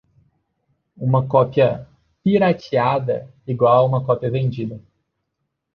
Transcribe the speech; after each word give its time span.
Uma 0.97 1.27
cópia 1.27 1.87
"pirateada" 2.23 3.31
igual 3.45 3.83
a 3.83 3.87
uma 3.87 4.03
cópia 4.03 4.31
vendida. 4.31 4.81